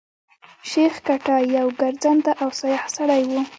شېخ 0.69 0.93
کټه 1.07 1.35
يو 1.57 1.67
ګرځنده 1.79 2.31
او 2.41 2.49
سیاح 2.59 2.85
سړی 2.95 3.21
وو. 3.29 3.41